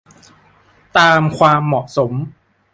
[0.97, 2.11] ตามความเหมาะสม